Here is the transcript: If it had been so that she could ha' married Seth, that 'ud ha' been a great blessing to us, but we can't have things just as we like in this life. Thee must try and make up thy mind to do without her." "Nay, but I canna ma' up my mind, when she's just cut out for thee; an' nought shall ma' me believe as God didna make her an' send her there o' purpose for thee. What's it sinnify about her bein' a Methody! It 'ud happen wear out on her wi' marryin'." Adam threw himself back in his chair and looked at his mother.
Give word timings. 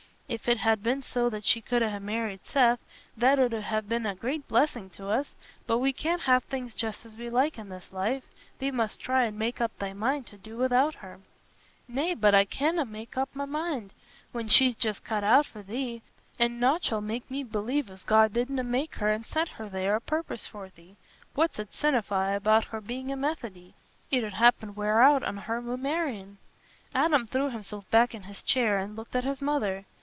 If 0.31 0.47
it 0.47 0.59
had 0.59 0.81
been 0.81 1.01
so 1.01 1.29
that 1.29 1.43
she 1.43 1.59
could 1.59 1.81
ha' 1.81 1.99
married 1.99 2.39
Seth, 2.45 2.79
that 3.17 3.37
'ud 3.37 3.51
ha' 3.51 3.81
been 3.85 4.05
a 4.05 4.15
great 4.15 4.47
blessing 4.47 4.89
to 4.91 5.09
us, 5.09 5.35
but 5.67 5.79
we 5.79 5.91
can't 5.91 6.21
have 6.21 6.45
things 6.45 6.73
just 6.73 7.05
as 7.05 7.17
we 7.17 7.29
like 7.29 7.57
in 7.59 7.67
this 7.67 7.91
life. 7.91 8.23
Thee 8.57 8.71
must 8.71 9.01
try 9.01 9.25
and 9.25 9.37
make 9.37 9.59
up 9.59 9.77
thy 9.77 9.91
mind 9.91 10.27
to 10.27 10.37
do 10.37 10.55
without 10.55 10.95
her." 10.95 11.19
"Nay, 11.85 12.13
but 12.13 12.33
I 12.33 12.45
canna 12.45 12.85
ma' 12.85 13.03
up 13.17 13.27
my 13.33 13.43
mind, 13.43 13.91
when 14.31 14.47
she's 14.47 14.77
just 14.77 15.03
cut 15.03 15.21
out 15.21 15.45
for 15.47 15.61
thee; 15.63 16.01
an' 16.39 16.61
nought 16.61 16.85
shall 16.85 17.01
ma' 17.01 17.19
me 17.29 17.43
believe 17.43 17.89
as 17.89 18.05
God 18.05 18.31
didna 18.31 18.63
make 18.63 18.95
her 18.95 19.09
an' 19.09 19.25
send 19.25 19.49
her 19.49 19.67
there 19.67 19.95
o' 19.97 19.99
purpose 19.99 20.47
for 20.47 20.69
thee. 20.69 20.95
What's 21.35 21.59
it 21.59 21.73
sinnify 21.73 22.37
about 22.37 22.63
her 22.67 22.79
bein' 22.79 23.09
a 23.11 23.17
Methody! 23.17 23.73
It 24.09 24.23
'ud 24.23 24.35
happen 24.35 24.75
wear 24.75 25.01
out 25.01 25.23
on 25.23 25.35
her 25.35 25.59
wi' 25.59 25.75
marryin'." 25.75 26.37
Adam 26.95 27.27
threw 27.27 27.49
himself 27.49 27.83
back 27.91 28.15
in 28.15 28.23
his 28.23 28.41
chair 28.41 28.77
and 28.79 28.95
looked 28.95 29.13
at 29.17 29.25
his 29.25 29.41
mother. 29.41 29.83